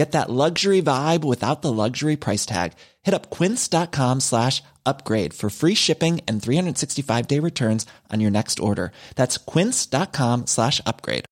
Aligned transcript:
Get 0.00 0.12
that 0.12 0.30
luxury 0.30 0.82
vibe 0.82 1.24
without 1.24 1.60
the 1.60 1.72
luxury 1.72 2.16
price 2.16 2.46
tag. 2.46 2.72
Hit 3.06 3.14
up 3.14 3.38
quince.com 3.38 4.20
slash 4.20 4.62
upgrade 4.86 5.34
for 5.34 5.50
free 5.50 5.74
shipping 5.74 6.20
and 6.26 6.42
365 6.42 7.26
day 7.26 7.40
returns 7.40 7.86
on 8.12 8.20
your 8.20 8.30
next 8.30 8.60
order. 8.60 8.92
That's 9.14 9.36
quince.com 9.52 10.46
slash 10.46 10.80
upgrade. 10.86 11.24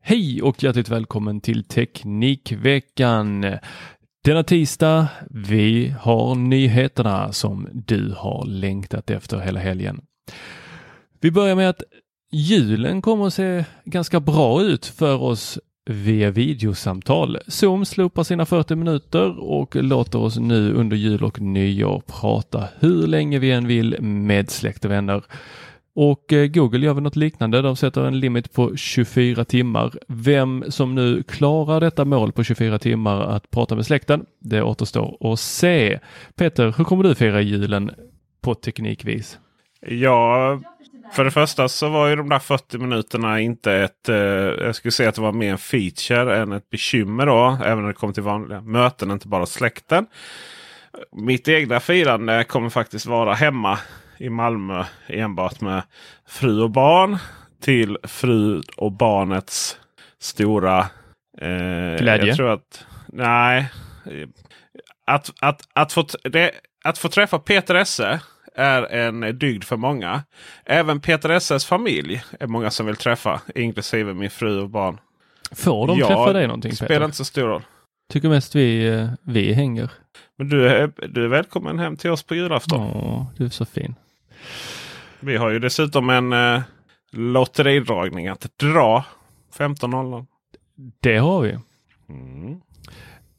Hej 0.00 0.42
och 0.42 0.62
hjärtligt 0.62 0.88
välkommen 0.88 1.40
till 1.40 1.64
Teknikveckan. 1.64 3.46
Denna 4.24 4.42
tisdag, 4.42 5.08
vi 5.30 5.94
har 6.00 6.34
nyheterna 6.34 7.32
som 7.32 7.68
du 7.72 8.14
har 8.18 8.46
längtat 8.46 9.10
efter 9.10 9.38
hela 9.38 9.60
helgen. 9.60 10.00
Vi 11.20 11.30
börjar 11.30 11.56
med 11.56 11.68
att 11.68 11.82
julen 12.30 13.02
kommer 13.02 13.26
att 13.26 13.34
se 13.34 13.64
ganska 13.84 14.20
bra 14.20 14.62
ut 14.62 14.86
för 14.86 15.22
oss 15.22 15.58
via 15.90 16.30
videosamtal. 16.30 17.38
Zoom 17.46 17.84
slopar 17.84 18.22
sina 18.22 18.46
40 18.46 18.74
minuter 18.74 19.38
och 19.38 19.76
låter 19.76 20.18
oss 20.18 20.38
nu 20.38 20.72
under 20.72 20.96
jul 20.96 21.24
och 21.24 21.40
nyår 21.40 22.02
prata 22.06 22.64
hur 22.78 23.06
länge 23.06 23.38
vi 23.38 23.52
än 23.52 23.66
vill 23.66 23.96
med 24.00 24.50
släkt 24.50 24.84
och 24.84 24.90
vänner. 24.90 25.22
Och 25.94 26.32
eh, 26.32 26.46
Google 26.46 26.86
gör 26.86 26.94
väl 26.94 27.02
något 27.02 27.16
liknande. 27.16 27.62
De 27.62 27.76
sätter 27.76 28.04
en 28.04 28.20
limit 28.20 28.52
på 28.52 28.76
24 28.76 29.44
timmar. 29.44 29.92
Vem 30.08 30.64
som 30.68 30.94
nu 30.94 31.22
klarar 31.22 31.80
detta 31.80 32.04
mål 32.04 32.32
på 32.32 32.44
24 32.44 32.78
timmar 32.78 33.20
att 33.20 33.50
prata 33.50 33.74
med 33.74 33.86
släkten, 33.86 34.26
det 34.40 34.62
återstår 34.62 35.32
att 35.32 35.40
se. 35.40 35.98
Peter, 36.36 36.74
hur 36.76 36.84
kommer 36.84 37.04
du 37.04 37.14
fira 37.14 37.40
julen 37.40 37.90
på 38.40 38.54
teknikvis? 38.54 39.38
Ja, 39.80 40.60
för 41.12 41.24
det 41.24 41.30
första 41.30 41.68
så 41.68 41.88
var 41.88 42.08
ju 42.08 42.16
de 42.16 42.28
där 42.28 42.38
40 42.38 42.78
minuterna 42.78 43.40
inte 43.40 43.72
ett... 43.72 44.08
Eh, 44.08 44.16
jag 44.16 44.74
skulle 44.74 44.92
säga 44.92 45.08
att 45.08 45.14
det 45.14 45.20
var 45.20 45.32
mer 45.32 45.50
en 45.50 45.58
feature 45.58 46.36
än 46.36 46.52
ett 46.52 46.70
bekymmer 46.70 47.26
då. 47.26 47.58
Även 47.64 47.80
när 47.80 47.88
det 47.88 47.94
kommer 47.94 48.14
till 48.14 48.22
vanliga 48.22 48.60
möten, 48.60 49.10
inte 49.10 49.28
bara 49.28 49.46
släkten. 49.46 50.06
Mitt 51.12 51.48
egna 51.48 51.80
firande 51.80 52.44
kommer 52.44 52.68
faktiskt 52.68 53.06
vara 53.06 53.34
hemma 53.34 53.78
i 54.18 54.30
Malmö 54.30 54.84
enbart 55.06 55.60
med 55.60 55.82
fru 56.28 56.62
och 56.62 56.70
barn. 56.70 57.18
Till 57.60 57.98
fru 58.02 58.62
och 58.76 58.92
barnets 58.92 59.78
stora 60.18 60.78
eh, 61.40 61.98
Glädje? 61.98 62.26
Jag 62.26 62.36
tror 62.36 62.50
att, 62.50 62.86
nej. 63.08 63.70
Att, 65.06 65.30
att, 65.40 65.62
att, 65.72 65.92
få, 65.92 66.06
det, 66.22 66.50
att 66.84 66.98
få 66.98 67.08
träffa 67.08 67.38
Peter 67.38 67.74
Esse 67.74 68.20
är 68.58 68.82
en 68.82 69.38
dygd 69.38 69.64
för 69.64 69.76
många. 69.76 70.22
Även 70.64 71.00
Peter 71.00 71.28
Esses 71.30 71.64
familj 71.66 72.22
är 72.40 72.46
många 72.46 72.70
som 72.70 72.86
vill 72.86 72.96
träffa. 72.96 73.40
Inklusive 73.54 74.14
min 74.14 74.30
fru 74.30 74.60
och 74.60 74.70
barn. 74.70 74.98
Får 75.52 75.86
de 75.86 75.98
Ja, 75.98 76.06
träffa 76.06 76.32
dig 76.32 76.46
någonting 76.46 76.72
spelar 76.72 76.88
Peter? 76.88 77.04
inte 77.04 77.16
så 77.16 77.24
stor 77.24 77.42
roll. 77.48 77.62
Tycker 78.12 78.28
mest 78.28 78.54
vi, 78.54 78.88
eh, 78.88 79.08
vi 79.22 79.52
hänger. 79.52 79.90
Men 80.38 80.48
du 80.48 80.68
är, 80.68 80.90
du 81.08 81.24
är 81.24 81.28
välkommen 81.28 81.78
hem 81.78 81.96
till 81.96 82.10
oss 82.10 82.22
på 82.22 82.34
julafton. 82.34 82.80
Åh, 82.80 83.24
du 83.36 83.44
är 83.44 83.48
så 83.48 83.64
fin. 83.64 83.94
Vi 85.20 85.36
har 85.36 85.50
ju 85.50 85.58
dessutom 85.58 86.10
en 86.10 86.32
eh, 86.32 86.60
lotteridragning 87.12 88.28
att 88.28 88.46
dra 88.56 89.04
15.00. 89.56 90.26
Det 91.00 91.16
har 91.16 91.40
vi. 91.40 91.58
Mm. 92.08 92.60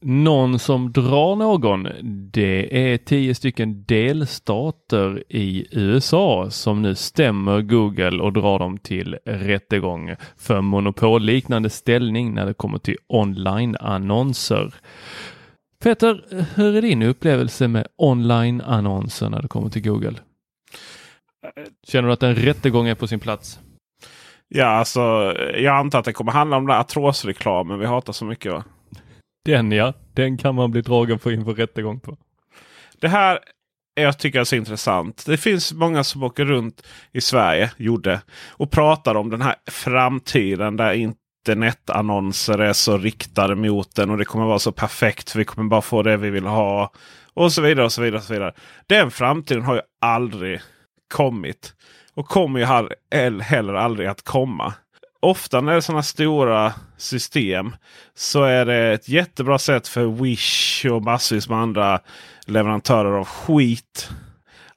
Någon 0.01 0.59
som 0.59 0.91
drar 0.91 1.35
någon, 1.35 1.87
det 2.31 2.91
är 2.91 2.97
tio 2.97 3.35
stycken 3.35 3.83
delstater 3.83 5.23
i 5.29 5.67
USA 5.71 6.49
som 6.49 6.81
nu 6.81 6.95
stämmer 6.95 7.61
Google 7.61 8.23
och 8.23 8.33
drar 8.33 8.59
dem 8.59 8.77
till 8.77 9.17
rättegång 9.25 10.15
för 10.37 10.61
monopolliknande 10.61 11.69
ställning 11.69 12.33
när 12.33 12.45
det 12.45 12.53
kommer 12.53 12.77
till 12.77 12.97
online-annonser. 13.07 14.73
Peter, 15.83 16.23
hur 16.55 16.75
är 16.75 16.81
din 16.81 17.01
upplevelse 17.01 17.67
med 17.67 17.87
online-annonser 17.97 19.29
när 19.29 19.41
det 19.41 19.47
kommer 19.47 19.69
till 19.69 19.83
Google? 19.83 20.15
Känner 21.87 22.07
du 22.07 22.13
att 22.13 22.23
en 22.23 22.35
rättegång 22.35 22.87
är 22.87 22.95
på 22.95 23.07
sin 23.07 23.19
plats? 23.19 23.59
Ja, 24.47 24.65
alltså 24.65 24.99
jag 25.55 25.75
antar 25.75 25.99
att 25.99 26.05
det 26.05 26.13
kommer 26.13 26.31
handla 26.31 26.57
om 26.57 26.63
den 26.63 26.75
där 26.75 26.81
atrosreklamen 26.81 27.79
vi 27.79 27.85
hatar 27.85 28.13
så 28.13 28.25
mycket. 28.25 28.51
Va? 28.51 28.63
Den 29.45 29.71
ja, 29.71 29.93
den 30.13 30.37
kan 30.37 30.55
man 30.55 30.71
bli 30.71 30.81
dragen 30.81 31.19
på 31.19 31.31
inför 31.31 31.53
rättegång 31.53 31.99
på. 31.99 32.17
Det 33.01 33.07
här 33.07 33.39
är 33.95 34.03
jag 34.03 34.19
tycker 34.19 34.39
är 34.39 34.43
så 34.43 34.55
intressant. 34.55 35.25
Det 35.25 35.37
finns 35.37 35.73
många 35.73 36.03
som 36.03 36.23
åker 36.23 36.45
runt 36.45 36.83
i 37.11 37.21
Sverige, 37.21 37.71
gjorde, 37.77 38.21
och 38.49 38.71
pratar 38.71 39.15
om 39.15 39.29
den 39.29 39.41
här 39.41 39.55
framtiden 39.71 40.77
där 40.77 40.93
internetannonser 40.93 42.57
är 42.57 42.73
så 42.73 42.97
riktade 42.97 43.55
mot 43.55 43.95
den 43.95 44.09
och 44.09 44.17
det 44.17 44.25
kommer 44.25 44.45
vara 44.45 44.59
så 44.59 44.71
perfekt. 44.71 45.29
För 45.29 45.39
vi 45.39 45.45
kommer 45.45 45.69
bara 45.69 45.81
få 45.81 46.03
det 46.03 46.17
vi 46.17 46.29
vill 46.29 46.45
ha. 46.45 46.91
Och 47.33 47.51
så 47.51 47.61
vidare 47.61 47.85
och 47.85 47.91
så 47.91 48.01
vidare. 48.01 48.17
Och 48.17 48.23
så 48.23 48.33
vidare. 48.33 48.53
Den 48.87 49.11
framtiden 49.11 49.63
har 49.63 49.75
ju 49.75 49.81
aldrig 50.01 50.61
kommit. 51.13 51.73
Och 52.13 52.27
kommer 52.27 52.59
ju 52.59 52.65
heller 53.43 53.73
aldrig 53.73 54.07
att 54.07 54.23
komma. 54.23 54.73
Ofta 55.19 55.61
när 55.61 55.71
det 55.71 55.77
är 55.77 55.81
sådana 55.81 56.03
stora 56.03 56.73
system 56.97 57.75
så 58.15 58.43
är 58.43 58.65
det 58.65 58.93
ett 58.93 59.09
jättebra 59.09 59.59
sätt 59.59 59.87
för 59.87 60.05
Wish 60.05 60.85
och 60.85 61.03
massvis 61.03 61.49
med 61.49 61.57
andra 61.57 61.99
leverantörer 62.45 63.11
av 63.11 63.25
skit 63.25 64.09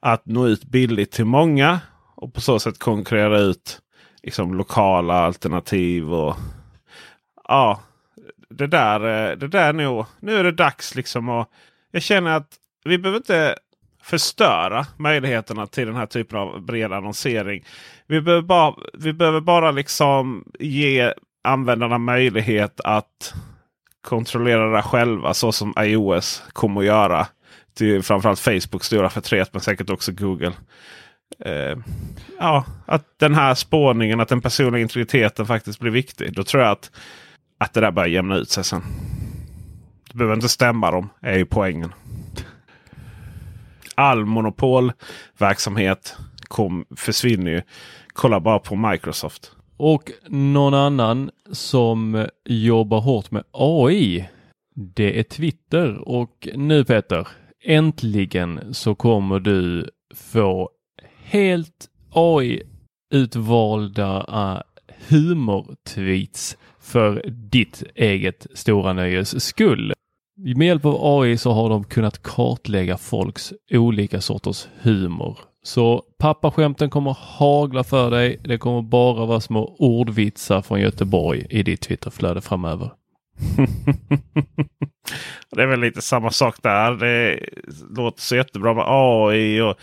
att 0.01 0.27
nå 0.27 0.47
ut 0.47 0.65
billigt 0.65 1.13
till 1.13 1.25
många 1.25 1.81
och 2.15 2.35
på 2.35 2.41
så 2.41 2.59
sätt 2.59 2.79
konkurrera 2.79 3.39
ut 3.39 3.81
liksom, 4.23 4.55
lokala 4.55 5.15
alternativ. 5.15 6.15
och 6.15 6.37
Ja, 7.49 7.81
det 8.49 8.67
där, 8.67 9.01
eh, 9.01 9.37
det 9.37 9.49
där 9.49 9.73
nu, 9.73 10.05
nu 10.21 10.37
är 10.37 10.45
det 10.45 10.53
dags 10.53 10.95
liksom. 10.95 11.29
Och 11.29 11.49
jag 11.91 12.03
känner 12.03 12.37
att 12.37 12.49
vi 12.85 12.99
behöver 12.99 13.19
inte 13.19 13.57
förstöra 14.03 14.87
möjligheterna 14.97 15.67
till 15.67 15.87
den 15.87 15.97
här 15.97 16.07
typen 16.07 16.39
av 16.39 16.63
bred 16.63 16.93
annonsering. 16.93 17.65
Vi 18.07 18.21
behöver 18.21 18.43
bara, 18.43 18.75
vi 18.95 19.13
behöver 19.13 19.41
bara 19.41 19.71
liksom 19.71 20.45
ge 20.59 21.13
användarna 21.45 21.99
möjlighet 21.99 22.81
att 22.81 23.35
kontrollera 24.01 24.77
det 24.77 24.83
själva 24.83 25.35
så 25.35 25.53
som 25.53 25.75
iOS 25.81 26.43
kommer 26.53 26.81
att 26.81 26.87
göra. 26.87 27.27
Till 27.75 28.03
framförallt 28.03 28.41
Facebook 28.41 28.85
stora 28.85 29.11
förtret 29.11 29.49
men 29.53 29.61
säkert 29.61 29.91
också 29.91 30.13
Google. 30.13 30.53
Eh, 31.45 31.79
ja, 32.39 32.65
att 32.87 33.19
den 33.19 33.35
här 33.35 33.55
spårningen, 33.55 34.21
att 34.21 34.29
den 34.29 34.41
personliga 34.41 34.83
integriteten 34.83 35.47
faktiskt 35.47 35.81
blir 35.81 35.91
viktig. 35.91 36.35
Då 36.35 36.45
tror 36.45 36.63
jag 36.63 36.73
att, 36.73 36.91
att 37.59 37.73
det 37.73 37.81
där 37.81 37.91
börjar 37.91 38.09
jämna 38.09 38.37
ut 38.37 38.51
sig 38.51 38.65
sen. 38.65 38.83
Du 40.13 40.19
behöver 40.19 40.35
inte 40.35 40.49
stämma 40.49 40.91
dem, 40.91 41.09
är 41.21 41.39
ju 41.39 41.45
poängen 41.45 41.93
all 43.95 44.25
monopolverksamhet 44.25 46.17
kom, 46.43 46.85
försvinner 46.97 47.51
ju. 47.51 47.63
Kolla 48.13 48.41
bara 48.41 48.59
på 48.59 48.77
Microsoft. 48.77 49.53
Och 49.77 50.11
någon 50.29 50.75
annan 50.75 51.31
som 51.53 52.27
jobbar 52.45 53.01
hårt 53.01 53.31
med 53.31 53.45
AI, 53.51 54.29
det 54.75 55.19
är 55.19 55.23
Twitter. 55.23 56.09
Och 56.09 56.49
nu 56.55 56.85
Peter, 56.85 57.29
äntligen 57.65 58.75
så 58.75 58.95
kommer 58.95 59.41
du 59.41 59.91
få 60.15 60.71
helt 61.25 61.89
AI 62.11 62.63
utvalda 63.15 64.27
uh, 64.29 64.53
eh, 64.57 64.95
humortweets 65.09 66.57
för 66.81 67.25
ditt 67.29 67.83
eget 67.95 68.47
stora 68.55 68.93
nöjes 68.93 69.45
skull. 69.45 69.93
Med 70.45 70.67
hjälp 70.67 70.85
av 70.85 70.97
AI 71.01 71.37
så 71.37 71.53
har 71.53 71.69
de 71.69 71.85
kunnat 71.85 72.23
kartlägga 72.23 72.97
folks 72.99 73.53
olika 73.71 74.21
sorters 74.21 74.69
humor. 74.81 75.39
Så 75.63 76.03
pappaskämten 76.19 76.91
kommer 76.91 77.17
hagla 77.21 77.85
för 77.85 78.11
dig. 78.11 78.41
Det 78.45 78.59
kommer 78.59 78.83
bara 78.83 79.27
vara 79.27 79.41
små 79.41 79.77
ordvitsar 79.79 80.63
från 80.63 80.81
Göteborg 80.81 81.47
i 81.51 81.63
ditt 81.63 81.81
Twitterflöde 81.81 82.41
framöver. 82.41 82.91
det 85.51 85.63
är 85.63 85.67
väl 85.67 85.81
lite 85.81 86.03
samma 86.03 86.31
sak 86.31 86.57
där. 86.63 86.93
Det 86.93 87.41
låter 87.97 88.21
så 88.21 88.37
jättebra 88.37 88.75
med 88.75 88.85
AI 88.87 89.61
och 89.61 89.75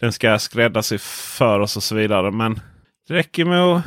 den 0.00 0.12
ska 0.12 0.38
skräddarsy 0.38 0.98
för 1.38 1.60
oss 1.60 1.76
och 1.76 1.82
så 1.82 1.94
vidare. 1.94 2.30
Men 2.30 2.60
det 3.08 3.14
räcker 3.14 3.44
med 3.44 3.62
att, 3.62 3.84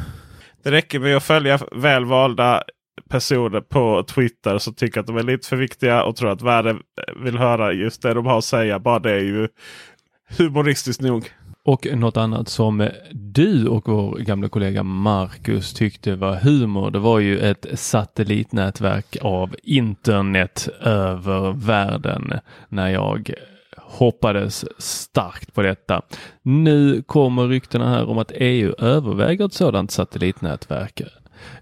det 0.64 0.72
räcker 0.72 1.00
med 1.00 1.18
att 1.18 1.24
följa 1.24 1.60
välvalda 1.72 2.64
personer 3.12 3.62
på 3.62 4.04
Twitter 4.04 4.58
som 4.58 4.74
tycker 4.74 5.00
att 5.00 5.08
de 5.08 5.18
är 5.18 5.24
lite 5.24 5.48
för 5.48 5.56
viktiga 5.56 6.04
och 6.04 6.16
tror 6.16 6.32
att 6.32 6.42
världen 6.42 6.80
vill 7.24 7.38
höra 7.38 7.74
just 7.74 8.02
det 8.02 8.14
de 8.14 8.26
har 8.26 8.38
att 8.38 8.44
säga. 8.44 8.80
Bara 8.80 9.00
det 9.00 9.12
är 9.12 9.24
ju 9.24 9.48
humoristiskt 10.38 11.02
nog. 11.02 11.30
Och 11.64 11.88
något 11.94 12.18
annat 12.18 12.50
som 12.50 12.90
du 13.12 13.68
och 13.68 13.88
vår 13.88 14.18
gamla 14.18 14.50
kollega 14.50 14.84
Marcus 14.84 15.74
tyckte 15.74 16.16
var 16.16 16.36
humor, 16.36 16.92
det 16.92 17.00
var 17.00 17.20
ju 17.20 17.40
ett 17.40 17.66
satellitnätverk 17.74 19.18
av 19.22 19.56
internet 19.64 20.70
över 20.82 21.52
världen 21.52 22.34
när 22.70 22.90
jag 22.90 23.34
hoppades 23.78 24.66
starkt 24.82 25.54
på 25.54 25.62
detta. 25.62 26.02
Nu 26.42 27.02
kommer 27.02 27.48
ryktena 27.48 27.90
här 27.90 28.10
om 28.10 28.18
att 28.18 28.32
EU 28.36 28.74
överväger 28.80 29.46
ett 29.46 29.54
sådant 29.54 29.92
satellitnätverk 29.92 31.02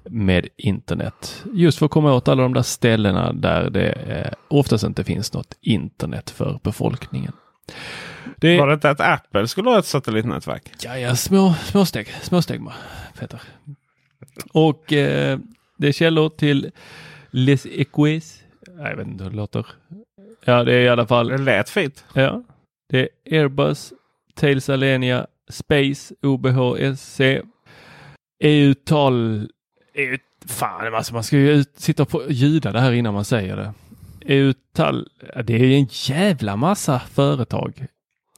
med 0.04 0.48
internet. 0.58 1.44
Just 1.54 1.78
för 1.78 1.86
att 1.86 1.92
komma 1.92 2.14
åt 2.14 2.28
alla 2.28 2.44
de 2.44 2.54
där 2.54 2.62
ställena 2.62 3.34
där 3.34 3.70
det 3.70 3.92
eh, 3.92 4.34
oftast 4.48 4.84
inte 4.84 5.04
finns 5.04 5.34
något 5.34 5.58
internet 5.62 6.30
för 6.30 6.60
befolkningen. 6.64 7.34
Det... 8.38 8.58
Var 8.58 8.68
det 8.68 8.74
inte 8.74 8.90
att 8.90 9.02
Apple 9.02 9.48
skulle 9.48 9.70
ha 9.70 9.80
ett 9.80 9.86
satellitnätverk? 9.86 10.64
Ja, 10.84 10.98
ja 10.98 11.16
små, 11.16 11.54
små 11.64 11.86
steg, 11.86 12.08
små 12.22 12.42
steg 12.42 12.62
Peter. 13.20 13.42
Och 14.52 14.94
eh, 14.94 15.40
det 15.78 15.88
är 15.88 15.92
källor 15.92 16.30
till 16.30 16.72
Les 17.32 17.66
Equis. 17.66 18.44
Jag 18.78 18.96
vet 18.96 19.08
inte 19.08 19.24
hur 19.24 19.32
det 19.32 19.38
låter. 19.38 19.66
Ja, 20.46 20.64
det 20.64 20.74
är 20.74 20.82
i 20.82 20.90
alla 20.90 21.08
fall. 21.08 21.28
Det 21.28 21.38
lät 21.38 21.70
fint. 21.70 22.06
Ja, 22.14 22.44
det 22.90 23.00
är 23.00 23.10
Airbus, 23.40 23.94
Tails 24.36 24.70
Alenia, 24.70 25.28
Space, 25.50 26.16
OBHSC, 26.22 27.22
EU-tal. 28.40 29.50
EU, 30.00 30.18
fan, 30.46 30.94
alltså 30.94 31.14
man 31.14 31.24
ska 31.24 31.38
ju 31.38 31.52
ut, 31.52 31.74
sitta 31.76 32.04
och 32.04 32.24
ljuda 32.30 32.72
det 32.72 32.80
här 32.80 32.92
innan 32.92 33.14
man 33.14 33.26
säger 33.26 33.56
det. 33.56 33.74
EU-tal, 34.26 35.08
det 35.44 35.56
är 35.56 35.64
en 35.64 35.88
jävla 35.92 36.56
massa 36.56 37.00
företag 37.00 37.86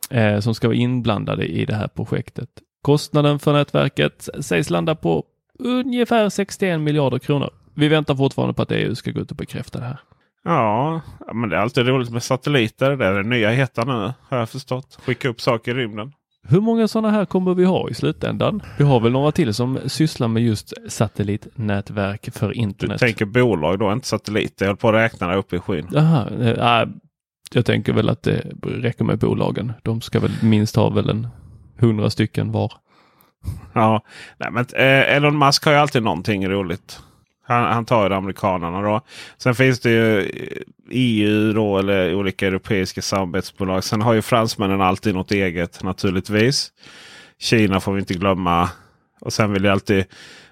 eh, 0.10 0.40
som 0.40 0.56
ska 0.56 0.68
vara 0.68 0.78
inblandade 0.78 1.46
i 1.46 1.66
det 1.66 1.76
här 1.76 1.88
projektet. 1.88 2.50
Kostnaden 2.82 3.40
för 3.40 3.54
nätverket 3.54 4.30
sägs 4.40 4.70
landa 4.70 4.96
på 4.96 5.26
ungefär 5.60 6.30
61 6.30 6.80
miljarder 6.80 7.20
kronor. 7.20 7.50
Vi 7.74 7.88
väntar 7.88 8.16
fortfarande 8.16 8.54
på 8.54 8.62
att 8.62 8.72
EU 8.72 8.96
ska 8.96 9.12
gå 9.12 9.20
ut 9.20 9.32
och 9.32 9.38
bekräfta 9.38 9.80
det 9.80 9.86
här. 9.86 10.00
Ja, 10.44 11.02
men 11.34 11.50
det 11.50 11.56
är 11.56 11.60
alltid 11.60 11.88
roligt 11.88 12.10
med 12.10 12.24
satelliter. 12.24 12.96
Det 12.96 13.06
är 13.06 13.14
det 13.14 13.30
nya 13.30 13.52
heta 13.52 13.84
nu 13.84 14.14
har 14.22 14.38
jag 14.38 14.50
förstått. 14.50 15.00
Skicka 15.06 15.30
upp 15.30 15.42
saker 15.42 15.72
i 15.72 15.74
rymden. 15.74 16.14
Hur 16.48 16.62
många 16.62 16.88
sådana 16.88 17.12
här 17.12 17.26
kommer 17.26 17.54
vi 17.54 17.66
ha 17.66 17.90
i 17.90 17.94
slutändan? 17.94 18.62
Vi 18.78 18.84
har 18.84 19.00
väl 19.00 19.12
några 19.12 19.32
till 19.32 19.54
som 19.54 19.80
sysslar 19.86 20.28
med 20.28 20.44
just 20.44 20.74
satellitnätverk 20.88 22.34
för 22.34 22.58
internet. 22.58 23.00
Du 23.00 23.06
tänker 23.06 23.26
bolag 23.26 23.80
då, 23.80 23.94
inte 23.94 24.08
satelliter. 24.08 24.66
Jag 24.66 24.70
håller 24.70 24.78
på 24.78 24.90
att 24.90 24.94
räkna 24.94 25.28
det 25.28 25.36
uppe 25.36 25.56
i 25.56 25.60
skyn. 25.60 25.88
Jaha, 25.92 26.30
äh, 26.82 26.90
jag 27.54 27.66
tänker 27.66 27.94
väl 27.94 28.10
att 28.10 28.24
det 28.24 28.44
räcker 28.64 29.04
med 29.04 29.20
bolagen. 29.20 29.74
De 29.84 30.02
ska 30.02 30.20
väl 30.20 30.32
minst 30.42 30.76
ha 30.76 30.90
väl 30.90 31.10
en 31.10 31.28
hundra 31.78 32.10
stycken 32.10 32.52
var. 32.52 32.74
Ja, 33.74 34.04
nej, 34.38 34.52
men 34.52 34.66
eh, 34.74 35.16
Elon 35.16 35.40
Musk 35.40 35.66
har 35.66 35.72
ju 35.72 35.78
alltid 35.78 36.04
någonting 36.04 36.50
roligt. 36.50 37.00
Han, 37.52 37.74
han 37.74 37.86
tar 37.86 38.10
ju 38.10 38.16
amerikanerna 38.16 38.82
då. 38.82 39.02
Sen 39.38 39.56
finns 39.56 39.80
det 39.80 39.90
ju 39.90 40.32
EU 40.90 41.54
då 41.54 41.78
eller 41.78 42.16
olika 42.16 42.48
europeiska 42.48 43.02
samarbetsbolag. 43.02 43.84
Sen 43.84 44.02
har 44.02 44.14
ju 44.14 44.22
fransmännen 44.22 44.82
alltid 44.82 45.16
något 45.16 45.32
eget 45.32 45.84
naturligtvis. 45.84 46.72
Kina 47.40 47.80
får 47.80 47.94
vi 47.94 48.00
inte 48.00 48.14
glömma. 48.14 48.70
Och 49.22 49.34
sen 49.34 49.54
vill 49.54 49.64
ju 49.64 49.70
alltid 49.70 50.06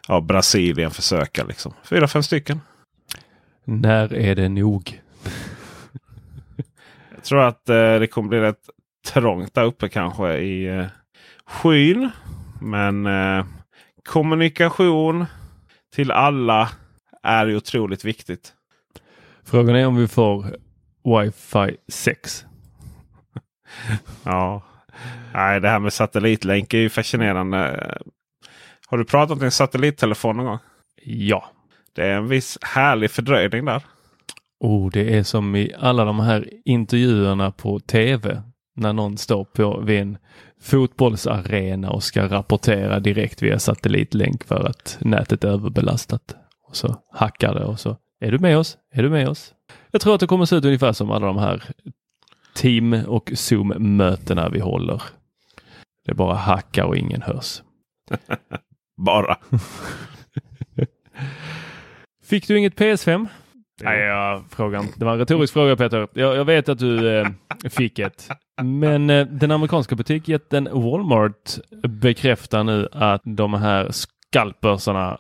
ja, 0.07 0.21
Brasilien 0.21 0.91
försöka. 0.91 1.43
liksom. 1.43 1.73
Fyra, 1.83 2.07
fem 2.07 2.23
stycken. 2.23 2.61
När 3.65 4.13
är 4.13 4.35
det 4.35 4.49
nog? 4.49 5.01
Jag 7.15 7.23
tror 7.23 7.41
att 7.41 7.69
eh, 7.69 7.99
det 7.99 8.07
kommer 8.11 8.29
bli 8.29 8.39
rätt 8.39 8.69
trångt 9.13 9.53
där 9.53 9.63
uppe 9.63 9.89
kanske 9.89 10.37
i 10.37 10.65
eh, 10.65 10.85
skyn. 11.45 12.09
Men 12.61 13.05
eh, 13.05 13.45
kommunikation 14.09 15.25
till 15.95 16.11
alla 16.11 16.69
är 17.23 17.45
ju 17.45 17.55
otroligt 17.55 18.05
viktigt. 18.05 18.53
Frågan 19.43 19.75
är 19.75 19.87
om 19.87 19.95
vi 19.95 20.07
får 20.07 20.55
Wi-Fi 21.03 21.77
6. 21.87 22.45
ja, 24.23 24.63
Nej, 25.33 25.61
det 25.61 25.69
här 25.69 25.79
med 25.79 25.93
satellitlänk 25.93 26.73
är 26.73 26.77
ju 26.77 26.89
fascinerande. 26.89 27.97
Har 28.87 28.97
du 28.97 29.05
pratat 29.05 29.37
med 29.37 29.45
en 29.45 29.51
satellittelefon 29.51 30.37
någon 30.37 30.45
gång? 30.45 30.59
Ja. 31.05 31.49
Det 31.95 32.05
är 32.05 32.15
en 32.15 32.27
viss 32.27 32.57
härlig 32.61 33.11
fördröjning 33.11 33.65
där. 33.65 33.83
Oh, 34.59 34.91
det 34.91 35.17
är 35.17 35.23
som 35.23 35.55
i 35.55 35.73
alla 35.79 36.05
de 36.05 36.19
här 36.19 36.49
intervjuerna 36.65 37.51
på 37.51 37.79
tv 37.79 38.43
när 38.75 38.93
någon 38.93 39.17
står 39.17 39.43
på 39.43 39.79
vid 39.79 40.01
en 40.01 40.17
fotbollsarena 40.61 41.89
och 41.91 42.03
ska 42.03 42.27
rapportera 42.27 42.99
direkt 42.99 43.41
via 43.41 43.59
satellitlänk 43.59 44.43
för 44.43 44.65
att 44.65 44.97
nätet 45.01 45.43
är 45.43 45.47
överbelastat. 45.47 46.35
Och 46.69 46.75
så 46.75 46.95
hackar 47.11 47.53
det 47.53 47.63
och 47.63 47.79
så 47.79 47.97
är 48.19 48.31
du 48.31 48.39
med 48.39 48.57
oss? 48.57 48.77
Är 48.91 49.03
du 49.03 49.09
med 49.09 49.29
oss? 49.29 49.53
Jag 49.91 50.01
tror 50.01 50.13
att 50.13 50.19
det 50.19 50.27
kommer 50.27 50.45
se 50.45 50.55
ut 50.55 50.65
ungefär 50.65 50.93
som 50.93 51.11
alla 51.11 51.25
de 51.27 51.37
här 51.37 51.63
team 52.55 52.93
och 52.93 53.31
Zoom-mötena 53.35 54.49
vi 54.49 54.59
håller. 54.59 55.01
Det 56.05 56.13
bara 56.13 56.35
hackar 56.35 56.83
och 56.83 56.97
ingen 56.97 57.21
hörs. 57.21 57.61
bara. 58.97 59.37
Fick 62.23 62.47
du 62.47 62.57
inget 62.57 62.75
PS5? 62.75 63.27
Nej, 63.81 63.99
jag 63.99 64.43
frågan. 64.49 64.87
Det 64.95 65.05
var 65.05 65.13
en 65.13 65.19
retorisk 65.19 65.53
fråga 65.53 65.75
Peter. 65.75 66.07
Jag, 66.13 66.35
jag 66.35 66.45
vet 66.45 66.69
att 66.69 66.79
du 66.79 67.19
eh, 67.19 67.27
fick 67.69 67.99
ett. 67.99 68.29
Men 68.61 69.09
eh, 69.09 69.27
den 69.27 69.51
amerikanska 69.51 69.95
butikjätten 69.95 70.69
Walmart 70.71 71.57
bekräftar 71.87 72.63
nu 72.63 72.87
att 72.91 73.21
de 73.25 73.53
här 73.53 73.91
skalpersarna 73.91 75.19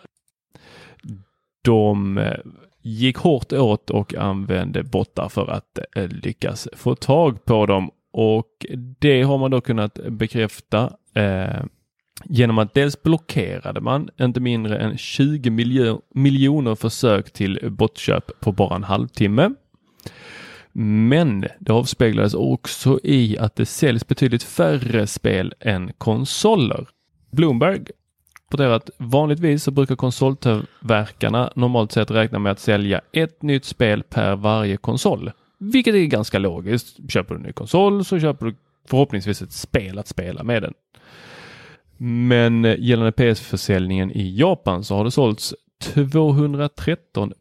de 1.69 2.17
eh, 2.17 2.33
gick 2.81 3.17
hårt 3.17 3.53
åt 3.53 3.89
och 3.89 4.15
använde 4.15 4.83
bottar 4.83 5.29
för 5.29 5.47
att 5.47 5.79
eh, 5.95 6.07
lyckas 6.07 6.67
få 6.73 6.95
tag 6.95 7.45
på 7.45 7.65
dem. 7.65 7.91
Och 8.11 8.65
det 8.99 9.21
har 9.21 9.37
man 9.37 9.51
då 9.51 9.61
kunnat 9.61 9.99
bekräfta 10.09 10.93
eh, 11.13 11.63
genom 12.25 12.57
att 12.57 12.73
dels 12.73 13.03
blockerade 13.03 13.81
man 13.81 14.09
inte 14.21 14.39
mindre 14.39 14.77
än 14.77 14.97
20 14.97 15.49
miljo 15.49 16.01
miljoner 16.15 16.75
försök 16.75 17.33
till 17.33 17.59
botköp 17.71 18.39
på 18.39 18.51
bara 18.51 18.75
en 18.75 18.83
halvtimme. 18.83 19.49
Men 20.73 21.45
det 21.59 21.71
avspeglades 21.73 22.33
också 22.33 22.99
i 23.03 23.37
att 23.37 23.55
det 23.55 23.65
säljs 23.65 24.07
betydligt 24.07 24.43
färre 24.43 25.07
spel 25.07 25.53
än 25.59 25.91
konsoler. 25.97 26.87
Bloomberg 27.31 27.85
rapporterar 28.49 28.75
att 28.75 28.89
vanligtvis 28.97 29.63
så 29.63 29.71
brukar 29.71 29.95
konsoltillverkarna 29.95 31.51
normalt 31.55 31.91
sett 31.91 32.11
räkna 32.11 32.39
med 32.39 32.51
att 32.51 32.59
sälja 32.59 33.01
ett 33.11 33.41
nytt 33.41 33.65
spel 33.65 34.03
per 34.03 34.35
varje 34.35 34.77
konsol. 34.77 35.31
Vilket 35.59 35.95
är 35.95 36.05
ganska 36.05 36.39
logiskt. 36.39 37.11
Köper 37.11 37.35
du 37.35 37.39
en 37.39 37.45
ny 37.45 37.51
konsol 37.51 38.05
så 38.05 38.19
köper 38.19 38.45
du 38.45 38.55
förhoppningsvis 38.87 39.41
ett 39.41 39.51
spel 39.51 39.99
att 39.99 40.07
spela 40.07 40.43
med 40.43 40.61
den. 40.61 40.73
Men 41.97 42.65
eh, 42.65 42.75
gällande 42.79 43.11
PS-försäljningen 43.11 44.11
i 44.11 44.37
Japan 44.37 44.83
så 44.83 44.95
har 44.95 45.03
det 45.03 45.11
sålts 45.11 45.53
213 45.81 47.33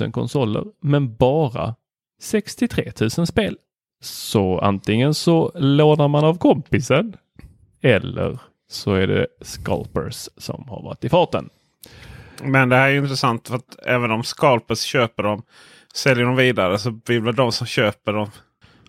000 0.00 0.12
konsoler 0.12 0.64
men 0.80 1.16
bara 1.16 1.74
63 2.22 2.92
000 3.00 3.26
spel. 3.26 3.56
Så 4.02 4.58
antingen 4.58 5.14
så 5.14 5.52
lånar 5.54 6.08
man 6.08 6.24
av 6.24 6.38
kompisen 6.38 7.16
eller 7.80 8.38
så 8.70 8.94
är 8.94 9.06
det 9.06 9.26
scalpers 9.40 10.28
som 10.36 10.64
har 10.68 10.82
varit 10.82 11.04
i 11.04 11.08
farten. 11.08 11.48
Men 12.42 12.68
det 12.68 12.76
här 12.76 12.88
är 12.88 12.96
intressant 12.96 13.48
för 13.48 13.56
att 13.56 13.78
även 13.86 14.10
om 14.10 14.22
scalpers 14.22 14.80
köper 14.80 15.22
dem, 15.22 15.42
säljer 15.94 16.24
dem 16.24 16.36
vidare 16.36 16.78
så 16.78 17.00
vill 17.06 17.22
väl 17.22 17.34
de 17.34 17.52
som 17.52 17.66
köper 17.66 18.12
dem 18.12 18.30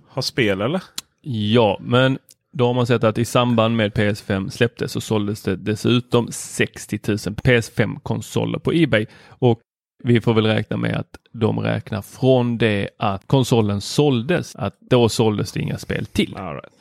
ha 0.09 0.21
spel 0.21 0.61
eller? 0.61 0.83
Ja, 1.21 1.77
men 1.81 2.17
då 2.53 2.67
har 2.67 2.73
man 2.73 2.87
sett 2.87 3.03
att 3.03 3.17
i 3.17 3.25
samband 3.25 3.75
med 3.75 3.93
PS5 3.93 4.49
släpptes 4.49 4.91
så 4.91 5.01
såldes 5.01 5.43
det 5.43 5.55
dessutom 5.55 6.27
60 6.31 6.99
000 7.07 7.17
PS5-konsoler 7.17 8.59
på 8.59 8.71
Ebay 8.73 9.05
och 9.29 9.59
vi 10.03 10.21
får 10.21 10.33
väl 10.33 10.45
räkna 10.45 10.77
med 10.77 10.95
att 10.95 11.17
de 11.33 11.59
räknar 11.59 12.01
från 12.01 12.57
det 12.57 12.89
att 12.99 13.27
konsolen 13.27 13.81
såldes, 13.81 14.55
att 14.55 14.77
då 14.79 15.09
såldes 15.09 15.51
det 15.51 15.59
inga 15.59 15.77
spel 15.77 16.05
till. 16.05 16.35
Right. 16.35 16.73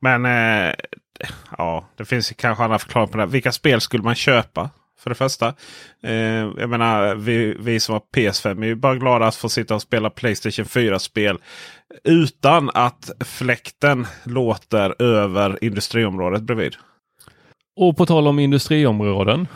Men 0.00 0.24
eh, 0.24 0.74
ja, 1.58 1.88
det 1.96 2.04
finns 2.04 2.30
kanske 2.30 2.64
andra 2.64 2.78
förklaringar 2.78 3.12
på 3.12 3.18
det. 3.18 3.26
Vilka 3.26 3.52
spel 3.52 3.80
skulle 3.80 4.02
man 4.02 4.14
köpa? 4.14 4.70
För 5.00 5.10
det 5.10 5.14
första. 5.14 5.54
Eh, 6.02 6.12
jag 6.58 6.70
menar, 6.70 7.14
vi, 7.14 7.56
vi 7.60 7.80
som 7.80 7.92
har 7.92 8.02
PS5 8.16 8.62
är 8.62 8.66
ju 8.66 8.74
bara 8.74 8.94
glada 8.94 9.26
att 9.26 9.34
få 9.34 9.48
sitta 9.48 9.74
och 9.74 9.82
spela 9.82 10.10
Playstation 10.10 10.64
4-spel. 10.64 11.38
Utan 12.04 12.70
att 12.74 13.10
fläkten 13.20 14.06
låter 14.24 15.02
över 15.02 15.64
industriområdet 15.64 16.42
bredvid. 16.42 16.76
Och 17.76 17.96
på 17.96 18.06
tal 18.06 18.28
om 18.28 18.38
industriområden 18.38 19.46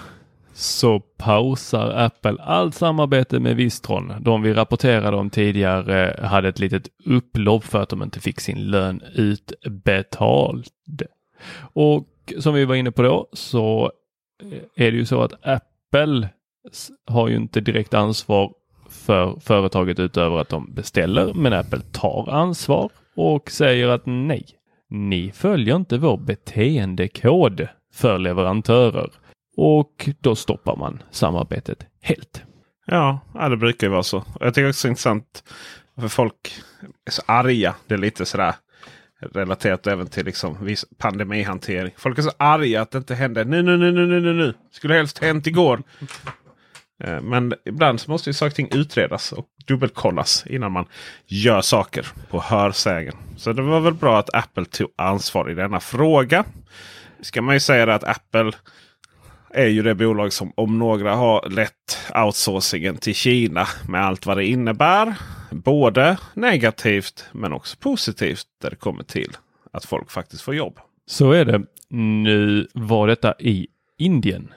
så 0.54 1.00
pausar 1.00 1.90
Apple 1.90 2.36
allt 2.42 2.74
samarbete 2.74 3.40
med 3.40 3.56
Vistron. 3.56 4.12
De 4.20 4.42
vi 4.42 4.54
rapporterade 4.54 5.16
om 5.16 5.30
tidigare 5.30 6.20
hade 6.22 6.48
ett 6.48 6.58
litet 6.58 6.88
upplopp 7.04 7.64
för 7.64 7.82
att 7.82 7.88
de 7.88 8.02
inte 8.02 8.20
fick 8.20 8.40
sin 8.40 8.70
lön 8.70 9.02
utbetald. 9.14 10.66
Och 11.72 12.08
som 12.38 12.54
vi 12.54 12.64
var 12.64 12.74
inne 12.74 12.90
på 12.92 13.02
då 13.02 13.28
så 13.32 13.92
eh, 14.42 14.86
är 14.86 14.92
det 14.92 14.96
ju 14.96 15.06
så 15.06 15.22
att 15.22 15.46
Apple 15.46 16.28
har 17.06 17.28
ju 17.28 17.36
inte 17.36 17.60
direkt 17.60 17.94
ansvar 17.94 18.52
för 18.88 19.40
företaget 19.40 19.98
utöver 19.98 20.38
att 20.38 20.48
de 20.48 20.74
beställer. 20.74 21.34
Men 21.34 21.52
Apple 21.52 21.80
tar 21.92 22.30
ansvar 22.30 22.90
och 23.16 23.50
säger 23.50 23.88
att 23.88 24.02
nej, 24.04 24.46
ni 24.90 25.32
följer 25.32 25.76
inte 25.76 25.98
vår 25.98 26.16
beteendekod 26.16 27.68
för 27.94 28.18
leverantörer. 28.18 29.10
Och 29.56 30.08
då 30.20 30.34
stoppar 30.34 30.76
man 30.76 31.02
samarbetet 31.10 31.86
helt. 32.00 32.42
Ja, 32.86 33.20
det 33.50 33.56
brukar 33.56 33.86
ju 33.86 33.90
vara 33.90 34.02
så. 34.02 34.24
Jag 34.40 34.54
tycker 34.54 34.68
också 34.68 34.86
det 34.86 34.88
är 34.88 34.90
intressant 34.90 35.44
för 36.00 36.08
folk 36.08 36.52
är 37.06 37.10
så 37.10 37.22
arga. 37.26 37.74
Det 37.86 37.94
är 37.94 37.98
lite 37.98 38.24
sådär 38.24 38.54
relaterat 39.34 39.86
även 39.86 40.06
till 40.06 40.24
liksom 40.24 40.64
viss 40.64 40.84
pandemihantering. 40.98 41.92
Folk 41.96 42.18
är 42.18 42.22
så 42.22 42.32
arga 42.36 42.82
att 42.82 42.90
det 42.90 42.98
inte 42.98 43.14
händer 43.14 43.44
nu, 43.44 43.62
nu, 43.62 43.76
nu, 43.76 43.92
nu, 43.92 44.06
nu, 44.06 44.20
nu, 44.20 44.32
nu. 44.32 44.54
Skulle 44.70 44.94
helst 44.94 45.18
hänt 45.18 45.46
igår. 45.46 45.82
Eh, 47.04 47.20
men 47.20 47.54
ibland 47.64 48.00
så 48.00 48.10
måste 48.10 48.30
ju 48.30 48.34
saker 48.34 48.50
och 48.50 48.54
ting 48.54 48.68
utredas 48.72 49.32
och 49.32 49.46
dubbelkollas 49.66 50.44
innan 50.46 50.72
man 50.72 50.86
gör 51.26 51.60
saker 51.60 52.06
på 52.30 52.40
hörsägen. 52.40 53.14
Så 53.36 53.52
det 53.52 53.62
var 53.62 53.80
väl 53.80 53.94
bra 53.94 54.18
att 54.18 54.34
Apple 54.34 54.64
tog 54.64 54.88
ansvar 54.96 55.50
i 55.50 55.54
denna 55.54 55.80
fråga. 55.80 56.44
Ska 57.20 57.42
man 57.42 57.54
ju 57.54 57.60
säga 57.60 57.94
att 57.94 58.04
Apple 58.04 58.52
är 59.52 59.66
ju 59.66 59.82
det 59.82 59.94
bolag 59.94 60.32
som 60.32 60.52
om 60.56 60.78
några 60.78 61.14
har 61.14 61.50
lett 61.50 61.98
outsourcingen 62.14 62.96
till 62.96 63.14
Kina 63.14 63.66
med 63.88 64.04
allt 64.04 64.26
vad 64.26 64.36
det 64.36 64.46
innebär. 64.46 65.14
Både 65.50 66.16
negativt 66.34 67.24
men 67.32 67.52
också 67.52 67.76
positivt 67.76 68.46
där 68.62 68.70
det 68.70 68.76
kommer 68.76 69.04
till 69.04 69.36
att 69.72 69.84
folk 69.84 70.10
faktiskt 70.10 70.42
får 70.42 70.54
jobb. 70.54 70.78
Så 71.06 71.32
är 71.32 71.44
det. 71.44 71.62
Nu 71.88 72.68
var 72.74 73.06
detta 73.06 73.34
i 73.38 73.66
Indien, 73.98 74.54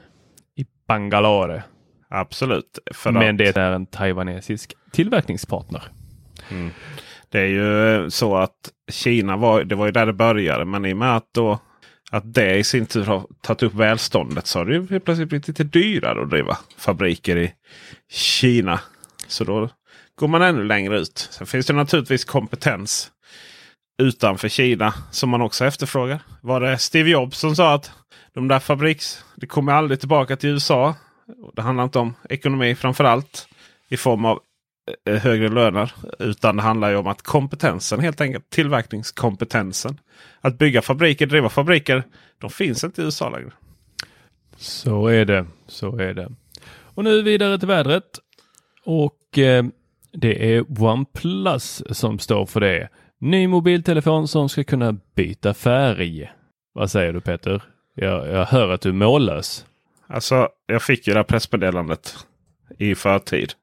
i 0.56 0.66
Bangalore. 0.88 1.64
Absolut. 2.10 2.80
men 3.12 3.38
det 3.38 3.58
är 3.58 3.72
en 3.72 3.86
taiwanesisk 3.86 4.74
tillverkningspartner. 4.92 5.84
Mm. 6.52 6.70
Det 7.30 7.40
är 7.40 7.46
ju 7.46 8.10
så 8.10 8.36
att 8.36 8.72
Kina 8.92 9.38
var, 9.38 9.64
det 9.64 9.76
var 9.76 9.86
ju 9.86 9.92
där 9.92 10.06
det 10.06 10.14
började. 10.14 10.66
Men 10.66 10.86
i 10.86 10.94
och 10.94 10.98
med 10.98 11.16
att 11.16 11.34
då 11.34 11.60
att 12.16 12.34
det 12.34 12.58
i 12.58 12.64
sin 12.64 12.86
tur 12.86 13.04
har 13.04 13.28
tagit 13.42 13.64
upp 13.64 13.74
välståndet 13.74 14.48
så 14.48 14.60
har 14.60 14.66
det 14.66 14.74
ju 14.74 15.00
plötsligt 15.00 15.30
blivit 15.30 15.48
lite 15.48 15.64
dyrare 15.64 16.22
att 16.22 16.30
driva 16.30 16.58
fabriker 16.78 17.38
i 17.38 17.54
Kina. 18.10 18.80
Så 19.28 19.44
då 19.44 19.70
går 20.20 20.28
man 20.28 20.42
ännu 20.42 20.64
längre 20.64 21.00
ut. 21.00 21.30
Sen 21.32 21.48
finns 21.48 21.66
det 21.66 21.74
naturligtvis 21.74 22.26
kompetens 22.26 23.12
utanför 24.02 24.50
Kina 24.50 24.94
som 25.12 25.30
man 25.30 25.42
också 25.42 25.66
efterfrågar. 25.66 26.20
Var 26.42 26.62
det 26.62 26.78
Steve 26.78 27.10
Jobs 27.10 27.40
som 27.40 27.56
sa 27.56 27.74
att 27.74 27.92
de 28.34 28.48
där 28.48 28.60
fabriks, 28.60 29.26
det 29.36 29.48
kommer 29.48 29.74
aldrig 29.74 30.00
tillbaka 30.00 30.36
till 30.36 30.50
USA. 30.50 30.96
Det 31.56 31.62
handlar 31.62 31.84
inte 31.84 32.00
om 32.00 32.14
ekonomi 32.30 32.76
framförallt 32.76 33.48
i 33.90 33.98
form 33.98 34.26
av 34.26 34.40
högre 35.06 35.50
löner. 35.50 35.94
Utan 36.20 36.56
det 36.56 36.62
handlar 36.62 36.90
ju 36.90 36.96
om 36.96 37.08
att 37.08 37.22
kompetensen 37.22 38.00
helt 38.00 38.22
enkelt, 38.22 38.50
tillverkningskompetensen. 38.50 40.00
Att 40.42 40.58
bygga 40.58 40.82
fabriker, 40.82 41.26
driva 41.26 41.50
fabriker, 41.50 42.04
de 42.38 42.50
finns 42.50 42.84
inte 42.84 43.02
i 43.02 43.06
USA 43.06 43.30
längre. 43.30 43.52
Så 44.58 45.08
är 45.08 45.26
det, 45.26 45.46
så 45.68 45.98
är 45.98 46.14
det. 46.14 46.32
Och 46.68 47.04
nu 47.04 47.22
vidare 47.22 47.60
till 47.60 47.68
vädret. 47.68 48.20
Och 48.84 49.38
eh, 49.38 49.66
det 50.12 50.56
är 50.56 50.84
OnePlus 50.84 51.84
som 51.90 52.20
står 52.20 52.46
för 52.46 52.60
det. 52.60 52.90
Ny 53.20 53.48
mobiltelefon 53.48 54.28
som 54.28 54.50
ska 54.50 54.64
kunna 54.64 54.98
byta 55.16 55.54
färg. 55.54 56.32
Vad 56.74 56.92
säger 56.92 57.14
du 57.14 57.22
Peter? 57.22 57.64
Jag, 57.96 58.28
jag 58.28 58.46
hör 58.46 58.70
att 58.70 58.82
du 58.82 58.90
är 58.90 58.94
mållös. 58.94 59.66
Alltså, 60.08 60.50
jag 60.66 60.82
fick 60.82 61.08
ju 61.08 61.14
det 61.14 61.20
här 61.20 61.24
pressmeddelandet 61.24 62.28
i 62.78 62.96
förtid. 62.96 63.54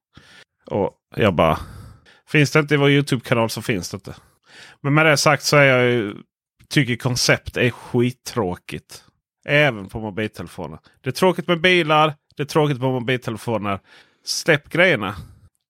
Och 0.66 0.90
jag 1.16 1.34
bara... 1.34 1.58
Finns 2.28 2.50
det 2.50 2.58
inte 2.58 2.74
i 2.74 2.76
vår 2.76 2.90
Youtube-kanal 2.90 3.50
så 3.50 3.62
finns 3.62 3.90
det 3.90 3.94
inte. 3.94 4.14
Men 4.80 4.94
med 4.94 5.06
det 5.06 5.16
sagt 5.16 5.42
så 5.42 5.56
är 5.56 5.64
jag 5.64 5.90
ju, 5.90 6.14
tycker 6.68 6.96
koncept 6.96 7.56
är 7.56 7.70
skittråkigt. 7.70 9.04
Även 9.44 9.88
på 9.88 10.00
mobiltelefoner. 10.00 10.78
Det 11.00 11.10
är 11.10 11.12
tråkigt 11.12 11.48
med 11.48 11.60
bilar. 11.60 12.14
Det 12.36 12.42
är 12.42 12.46
tråkigt 12.46 12.80
på 12.80 12.92
mobiltelefoner. 12.92 13.80
Släpp 14.24 14.68
grejerna. 14.68 15.14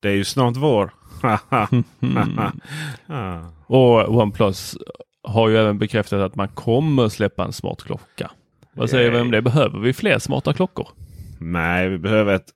Det 0.03 0.09
är 0.09 0.15
ju 0.15 0.25
snart 0.25 0.57
vår. 0.57 0.95
Och 3.67 4.17
OnePlus 4.17 4.77
har 5.23 5.49
ju 5.49 5.57
även 5.57 5.79
bekräftat 5.79 6.21
att 6.21 6.35
man 6.35 6.49
kommer 6.49 7.09
släppa 7.09 7.45
en 7.45 7.53
smart 7.53 7.83
klocka. 7.83 8.31
Vad 8.73 8.91
säger 8.91 9.11
vi 9.11 9.21
om 9.21 9.31
det? 9.31 9.43
Behöver 9.43 9.79
vi 9.79 9.93
fler 9.93 10.19
smarta 10.19 10.53
klockor? 10.53 10.89
Nej, 11.39 11.89
vi 11.89 11.99
behöver 11.99 12.35
ett... 12.35 12.53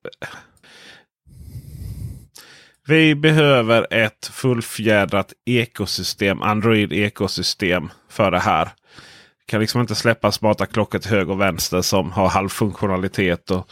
Vi 2.88 3.14
behöver 3.14 3.87
ett 3.90 4.26
fullfjädrat 4.26 5.33
ekosystem, 5.45 6.43
Android-ekosystem 6.43 7.88
för 8.09 8.31
det 8.31 8.38
här. 8.38 8.69
Kan 9.47 9.61
liksom 9.61 9.81
inte 9.81 9.95
släppa 9.95 10.33
smarta 10.33 10.66
klockor 10.66 10.99
till 10.99 11.11
höger 11.11 11.33
och 11.33 11.40
vänster 11.40 11.83
som 11.83 12.12
har 12.12 12.28
halvfunktionalitet 12.28 13.50
och 13.50 13.69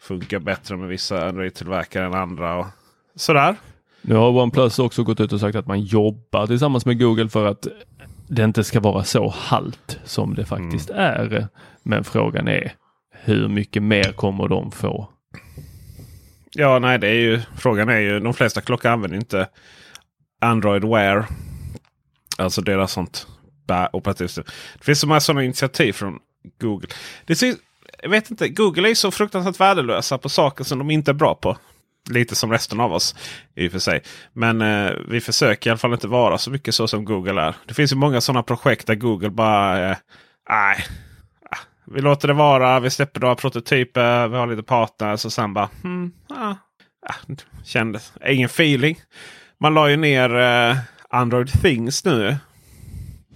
funkar 0.00 0.38
bättre 0.38 0.76
med 0.76 0.88
vissa 0.88 1.28
Android-tillverkare 1.28 2.06
än 2.06 2.14
andra. 2.14 2.56
Och 2.58 2.66
sådär. 3.14 3.56
Nu 4.02 4.14
har 4.14 4.28
OnePlus 4.28 4.78
också 4.78 5.02
gått 5.02 5.20
ut 5.20 5.32
och 5.32 5.40
sagt 5.40 5.56
att 5.56 5.66
man 5.66 5.80
jobbar 5.80 6.46
tillsammans 6.46 6.86
med 6.86 6.98
Google 6.98 7.28
för 7.28 7.46
att 7.46 7.66
det 8.28 8.44
inte 8.44 8.64
ska 8.64 8.80
vara 8.80 9.04
så 9.04 9.28
halt 9.28 10.00
som 10.04 10.34
det 10.34 10.44
faktiskt 10.44 10.90
mm. 10.90 11.02
är. 11.02 11.48
Men 11.82 12.04
frågan 12.04 12.48
är 12.48 12.72
hur 13.10 13.48
mycket 13.48 13.82
mer 13.82 14.12
kommer 14.12 14.48
de 14.48 14.70
få? 14.70 15.08
Ja, 16.52 16.78
nej, 16.78 16.98
det 16.98 17.08
är 17.08 17.14
ju 17.14 17.40
frågan 17.56 17.88
är 17.88 17.98
ju 17.98 18.20
de 18.20 18.34
flesta 18.34 18.60
klockor 18.60 18.90
använder 18.90 19.16
inte 19.16 19.48
Android 20.40 20.84
Wear. 20.84 21.26
Alltså 22.38 22.60
deras 22.60 22.92
sånt 22.92 23.26
operativsystem. 23.92 24.44
Det 24.78 24.84
finns 24.84 25.00
så 25.00 25.06
många 25.06 25.20
sådana 25.20 25.44
initiativ 25.44 25.92
från 25.92 26.18
Google. 26.60 26.88
Det 27.24 27.42
är, 27.42 27.54
jag 28.02 28.10
vet 28.10 28.30
inte, 28.30 28.48
Google 28.48 28.90
är 28.90 28.94
så 28.94 29.10
fruktansvärt 29.10 29.60
värdelösa 29.60 30.18
på 30.18 30.28
saker 30.28 30.64
som 30.64 30.78
de 30.78 30.90
inte 30.90 31.10
är 31.10 31.14
bra 31.14 31.34
på. 31.34 31.56
Lite 32.10 32.34
som 32.34 32.52
resten 32.52 32.80
av 32.80 32.92
oss 32.92 33.14
i 33.54 33.68
och 33.68 33.72
för 33.72 33.78
sig. 33.78 34.02
Men 34.32 34.62
eh, 34.62 34.92
vi 35.08 35.20
försöker 35.20 35.70
i 35.70 35.72
alla 35.72 35.78
fall 35.78 35.92
inte 35.92 36.08
vara 36.08 36.38
så 36.38 36.50
mycket 36.50 36.74
så 36.74 36.88
som 36.88 37.04
Google 37.04 37.42
är. 37.42 37.54
Det 37.66 37.74
finns 37.74 37.92
ju 37.92 37.96
många 37.96 38.20
sådana 38.20 38.42
projekt 38.42 38.86
där 38.86 38.94
Google 38.94 39.30
bara... 39.30 39.90
Eh, 39.90 39.96
nej, 40.50 40.76
eh, 40.78 40.84
vi 41.94 42.00
låter 42.00 42.28
det 42.28 42.34
vara. 42.34 42.80
Vi 42.80 42.90
släpper 42.90 43.20
några 43.20 43.34
prototyper. 43.34 44.28
Vi 44.28 44.36
har 44.36 44.46
lite 44.46 44.62
partners 44.62 45.24
och 45.24 45.32
sen 45.32 45.54
bara... 45.54 45.68
Hmm, 45.82 46.12
ah, 46.28 46.54
ah, 47.06 47.34
kändes, 47.64 48.12
ingen 48.26 48.46
feeling. 48.46 48.98
Man 49.60 49.74
la 49.74 49.90
ju 49.90 49.96
ner 49.96 50.38
eh, 50.38 50.76
Android 51.10 51.48
Things 51.62 52.04
nu. 52.04 52.36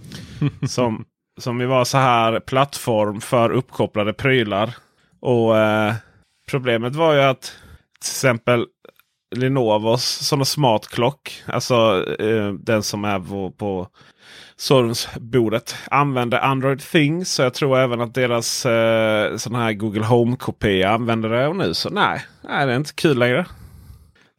som, 0.67 1.05
som 1.39 1.59
ju 1.59 1.65
var 1.65 1.85
så 1.85 1.97
här 1.97 2.39
plattform 2.39 3.21
för 3.21 3.49
uppkopplade 3.49 4.13
prylar. 4.13 4.75
Och 5.19 5.57
eh, 5.57 5.93
problemet 6.49 6.95
var 6.95 7.13
ju 7.13 7.21
att 7.21 7.41
till 7.41 8.09
exempel 8.09 8.67
Lenovos 9.33 10.03
sådana 10.03 10.45
smart 10.45 10.87
klock. 10.87 11.43
Alltså 11.45 12.05
eh, 12.19 12.53
den 12.53 12.83
som 12.83 13.05
är 13.05 13.19
på, 13.51 13.87
sovrumsbordet. 14.55 15.75
Använder 15.91 16.39
Android 16.39 16.79
Things. 16.79 17.31
Så 17.33 17.41
jag 17.41 17.53
tror 17.53 17.77
även 17.77 18.01
att 18.01 18.13
deras 18.13 18.65
eh, 18.65 19.37
sån 19.37 19.55
här 19.55 19.73
Google 19.73 20.05
Home-kopia 20.05 20.89
använder 20.89 21.29
det. 21.29 21.47
Och 21.47 21.55
nu 21.55 21.73
så 21.73 21.89
nej, 21.89 22.25
nej, 22.41 22.65
det 22.65 22.71
är 22.73 22.77
inte 22.77 22.93
kul 22.93 23.17
längre. 23.17 23.45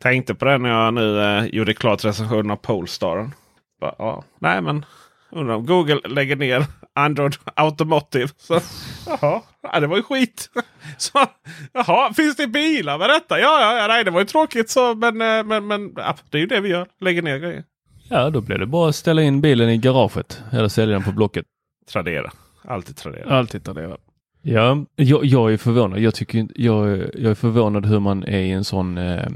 Tänkte 0.02 0.34
på 0.34 0.44
det 0.44 0.58
när 0.58 0.70
jag 0.70 0.94
nu 0.94 1.20
eh, 1.20 1.44
gjorde 1.44 1.74
klart 1.74 2.04
recensionen 2.04 2.50
av 2.50 2.56
Polestaren. 2.56 3.32
Bara, 3.80 3.94
ja, 3.98 4.24
nej 4.38 4.62
men 4.62 4.84
undrar 5.30 5.54
om 5.54 5.66
Google 5.66 6.00
lägger 6.08 6.36
ner 6.36 6.66
Android 6.94 7.36
Automotive. 7.54 8.28
Så, 8.36 8.60
jaha, 9.06 9.42
ja, 9.62 9.80
det 9.80 9.86
var 9.86 9.96
ju 9.96 10.02
skit. 10.02 10.50
Så, 10.98 11.26
jaha, 11.72 12.12
finns 12.14 12.36
det 12.36 12.46
bilar 12.46 12.98
med 12.98 13.10
detta? 13.10 13.40
Ja, 13.40 13.60
ja, 13.60 13.80
ja 13.80 13.86
nej, 13.86 14.04
det 14.04 14.10
var 14.10 14.20
ju 14.20 14.26
tråkigt 14.26 14.70
så. 14.70 14.94
Men, 14.94 15.20
eh, 15.20 15.44
men, 15.44 15.66
men 15.66 15.92
ja, 15.96 16.16
det 16.30 16.38
är 16.38 16.40
ju 16.40 16.46
det 16.46 16.60
vi 16.60 16.68
gör. 16.68 16.86
Lägger 17.00 17.22
ner 17.22 17.38
grejer. 17.38 17.64
Ja, 18.08 18.30
då 18.30 18.40
blir 18.40 18.58
det 18.58 18.66
bara 18.66 18.88
att 18.88 18.96
ställa 18.96 19.22
in 19.22 19.40
bilen 19.40 19.70
i 19.70 19.78
garaget 19.78 20.42
eller 20.52 20.68
sälja 20.68 20.94
den 20.94 21.04
på 21.04 21.12
Blocket. 21.12 21.46
Tradera. 21.92 22.32
Alltid 22.64 22.96
Tradera. 22.96 23.38
Alltid 23.38 23.64
Tradera. 23.64 23.96
Ja, 24.42 24.84
jag, 24.96 25.24
jag 25.24 25.52
är 25.52 25.56
förvånad. 25.56 25.98
Jag, 25.98 26.14
tycker, 26.14 26.46
jag, 26.54 26.88
jag 27.14 27.30
är 27.30 27.34
förvånad 27.34 27.86
hur 27.86 28.00
man 28.00 28.24
är 28.24 28.38
i 28.38 28.50
en 28.50 28.64
sån, 28.64 28.98
eh, 28.98 29.26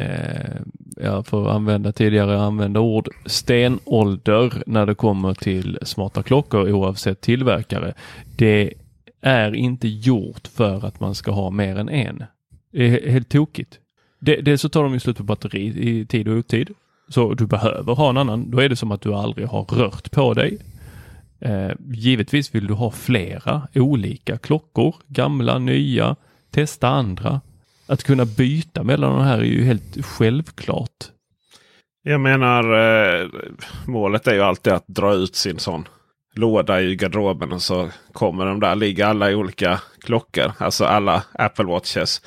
eh, 0.00 0.60
jag 0.96 1.26
får 1.26 1.50
använda 1.50 1.92
tidigare 1.92 2.40
använda 2.40 2.80
ord, 2.80 3.08
stenålder 3.26 4.62
när 4.66 4.86
det 4.86 4.94
kommer 4.94 5.34
till 5.34 5.78
smarta 5.82 6.22
klockor 6.22 6.72
oavsett 6.72 7.20
tillverkare. 7.20 7.94
Det 8.36 8.74
är 9.20 9.54
inte 9.54 9.88
gjort 9.88 10.46
för 10.46 10.86
att 10.86 11.00
man 11.00 11.14
ska 11.14 11.30
ha 11.30 11.50
mer 11.50 11.78
än 11.78 11.88
en. 11.88 12.24
Det 12.72 13.06
är 13.06 13.10
helt 13.10 13.28
tokigt. 13.28 13.78
Dels 14.20 14.60
så 14.60 14.68
tar 14.68 14.82
de 14.82 14.92
ju 14.92 15.00
slut 15.00 15.16
på 15.16 15.22
batteri 15.22 15.88
i 15.88 16.06
tid 16.06 16.28
och 16.28 16.36
otid. 16.36 16.70
Så 17.08 17.34
du 17.34 17.46
behöver 17.46 17.94
ha 17.94 18.10
en 18.10 18.16
annan. 18.16 18.50
Då 18.50 18.58
är 18.58 18.68
det 18.68 18.76
som 18.76 18.92
att 18.92 19.00
du 19.00 19.14
aldrig 19.14 19.46
har 19.46 19.64
rört 19.64 20.10
på 20.10 20.34
dig. 20.34 20.58
Eh, 21.40 21.70
givetvis 21.88 22.54
vill 22.54 22.66
du 22.66 22.74
ha 22.74 22.90
flera 22.90 23.68
olika 23.74 24.38
klockor, 24.38 24.94
gamla, 25.06 25.58
nya, 25.58 26.16
testa 26.50 26.88
andra. 26.88 27.40
Att 27.90 28.02
kunna 28.02 28.24
byta 28.24 28.82
mellan 28.82 29.12
de 29.12 29.24
här 29.24 29.38
är 29.38 29.44
ju 29.44 29.64
helt 29.64 30.06
självklart. 30.06 31.04
Jag 32.02 32.20
menar, 32.20 32.64
eh, 32.64 33.28
målet 33.86 34.26
är 34.26 34.34
ju 34.34 34.40
alltid 34.40 34.72
att 34.72 34.86
dra 34.86 35.14
ut 35.14 35.36
sin 35.36 35.58
sån 35.58 35.88
låda 36.34 36.80
i 36.80 36.96
garderoben 36.96 37.52
och 37.52 37.62
så 37.62 37.88
kommer 38.12 38.46
de 38.46 38.60
där 38.60 38.74
ligga 38.74 39.06
alla 39.06 39.30
i 39.30 39.34
olika 39.34 39.80
klockor. 40.02 40.52
Alltså 40.58 40.84
alla 40.84 41.24
Apple 41.32 41.64
Watches. 41.64 42.22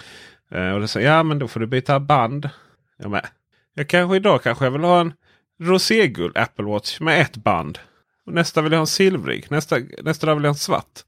Eh, 0.52 0.70
och 0.70 0.80
det 0.80 0.88
säger 0.88 1.10
ja 1.10 1.24
men 1.24 1.40
då 1.40 1.48
får 1.48 1.60
du 1.60 1.68
byta 1.68 2.00
band. 2.00 2.50
Jag 2.98 3.12
med. 3.12 3.28
Jag 3.74 3.90
kanske 3.90 4.16
idag 4.16 4.44
kanske 4.44 4.66
jag 4.66 4.72
vill 4.72 4.84
ha 4.84 5.02
en 5.02 5.14
roséguld 5.62 6.38
Apple 6.38 6.66
Watch 6.66 7.00
med 7.00 7.22
ett 7.22 7.38
band. 7.38 7.80
Och 8.26 8.34
nästa 8.34 8.62
vill 8.62 8.72
jag 8.72 8.80
ha 8.80 8.84
en 8.84 8.88
silvrig. 8.88 9.46
Nästa, 9.50 9.78
nästa 10.02 10.28
dag 10.28 10.36
vill 10.36 10.44
jag 10.44 10.50
ha 10.50 10.54
en 10.54 10.60
svart. 10.60 11.00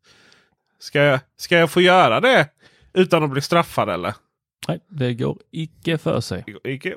Ska 0.79 0.99
jag, 0.99 1.19
ska 1.37 1.57
jag 1.57 1.71
få 1.71 1.81
göra 1.81 2.19
det 2.19 2.49
utan 2.93 3.23
att 3.23 3.29
bli 3.29 3.41
straffad 3.41 3.89
eller? 3.89 4.13
Nej, 4.67 4.79
det 4.87 5.13
går 5.13 5.37
icke 5.51 5.97
för 5.97 6.21
sig. 6.21 6.45
Icke. 6.63 6.95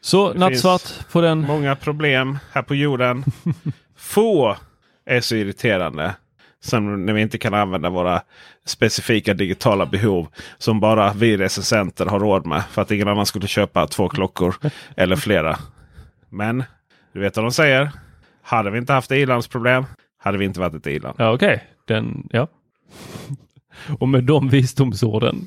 Så 0.00 0.32
Det 0.32 0.38
nattsvart 0.38 1.08
på 1.12 1.20
den. 1.20 1.40
Många 1.40 1.76
problem 1.76 2.38
här 2.52 2.62
på 2.62 2.74
jorden. 2.74 3.24
Få 3.96 4.56
är 5.06 5.20
så 5.20 5.34
irriterande. 5.36 6.14
Som 6.60 7.06
när 7.06 7.12
vi 7.12 7.22
inte 7.22 7.38
kan 7.38 7.54
använda 7.54 7.90
våra 7.90 8.22
specifika 8.64 9.34
digitala 9.34 9.86
behov. 9.86 10.28
Som 10.58 10.80
bara 10.80 11.12
vi 11.12 11.36
recensenter 11.36 12.06
har 12.06 12.20
råd 12.20 12.46
med. 12.46 12.64
För 12.70 12.82
att 12.82 12.90
ingen 12.90 13.08
annan 13.08 13.26
skulle 13.26 13.46
köpa 13.46 13.86
två 13.86 14.08
klockor 14.08 14.54
eller 14.96 15.16
flera. 15.16 15.58
Men 16.28 16.64
du 17.12 17.20
vet 17.20 17.36
vad 17.36 17.44
de 17.44 17.52
säger. 17.52 17.90
Hade 18.42 18.70
vi 18.70 18.78
inte 18.78 18.92
haft 18.92 19.10
ilandsproblem 19.10 19.84
hade 20.18 20.38
vi 20.38 20.44
inte 20.44 20.60
varit 20.60 20.74
ett 20.74 20.86
iland. 20.86 21.16
Ja, 21.18 21.32
okej. 21.32 21.64
Den, 21.84 22.28
ja. 22.30 22.48
Och 23.98 24.08
med 24.08 24.24
de 24.24 24.48
visdomsorden 24.48 25.46